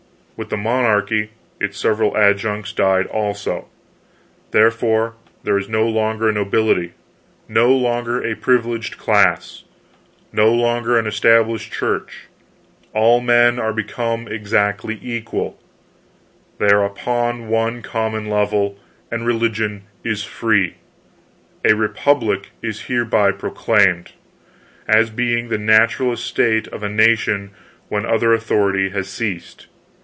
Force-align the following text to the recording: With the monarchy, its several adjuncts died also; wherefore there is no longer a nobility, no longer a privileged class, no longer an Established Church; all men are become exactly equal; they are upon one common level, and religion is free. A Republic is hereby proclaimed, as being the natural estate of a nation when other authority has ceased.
With 0.37 0.49
the 0.49 0.57
monarchy, 0.57 1.29
its 1.59 1.77
several 1.77 2.17
adjuncts 2.17 2.73
died 2.73 3.05
also; 3.05 3.67
wherefore 4.51 5.13
there 5.43 5.55
is 5.55 5.69
no 5.69 5.87
longer 5.87 6.29
a 6.29 6.33
nobility, 6.33 6.93
no 7.47 7.71
longer 7.75 8.25
a 8.25 8.35
privileged 8.35 8.97
class, 8.97 9.65
no 10.33 10.51
longer 10.51 10.97
an 10.97 11.05
Established 11.05 11.71
Church; 11.71 12.23
all 12.91 13.21
men 13.21 13.59
are 13.59 13.71
become 13.71 14.27
exactly 14.27 14.97
equal; 15.03 15.59
they 16.57 16.69
are 16.69 16.83
upon 16.83 17.47
one 17.47 17.83
common 17.83 18.27
level, 18.27 18.79
and 19.11 19.27
religion 19.27 19.83
is 20.03 20.23
free. 20.23 20.73
A 21.63 21.75
Republic 21.75 22.49
is 22.63 22.85
hereby 22.87 23.31
proclaimed, 23.31 24.13
as 24.87 25.11
being 25.11 25.49
the 25.49 25.59
natural 25.59 26.11
estate 26.11 26.67
of 26.69 26.81
a 26.81 26.89
nation 26.89 27.51
when 27.89 28.07
other 28.07 28.33
authority 28.33 28.89
has 28.89 29.07
ceased. 29.07 29.67